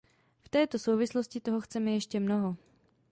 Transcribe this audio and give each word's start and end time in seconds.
V 0.43 0.49
této 0.49 0.79
souvislosti 0.79 1.39
toho 1.39 1.61
chceme 1.61 1.91
ještě 1.91 2.19
mnoho. 2.19 2.57